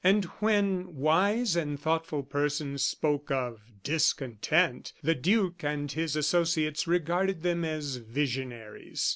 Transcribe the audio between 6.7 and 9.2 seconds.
regarded them as visionaries.